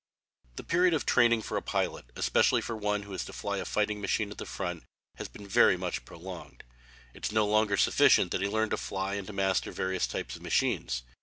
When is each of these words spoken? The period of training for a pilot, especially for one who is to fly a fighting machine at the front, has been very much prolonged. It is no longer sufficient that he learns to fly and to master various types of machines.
The 0.55 0.63
period 0.63 0.95
of 0.95 1.05
training 1.05 1.43
for 1.43 1.57
a 1.57 1.61
pilot, 1.61 2.05
especially 2.15 2.59
for 2.59 2.75
one 2.75 3.03
who 3.03 3.13
is 3.13 3.23
to 3.25 3.33
fly 3.33 3.57
a 3.57 3.65
fighting 3.65 4.01
machine 4.01 4.31
at 4.31 4.39
the 4.39 4.47
front, 4.47 4.83
has 5.17 5.27
been 5.27 5.47
very 5.47 5.77
much 5.77 6.05
prolonged. 6.05 6.63
It 7.13 7.27
is 7.27 7.31
no 7.31 7.45
longer 7.45 7.77
sufficient 7.77 8.31
that 8.31 8.41
he 8.41 8.47
learns 8.47 8.71
to 8.71 8.77
fly 8.77 9.13
and 9.13 9.27
to 9.27 9.33
master 9.33 9.71
various 9.71 10.07
types 10.07 10.35
of 10.35 10.41
machines. 10.41 11.03